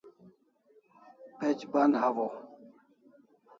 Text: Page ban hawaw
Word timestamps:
Page 1.39 1.63
ban 1.71 1.91
hawaw 2.01 2.33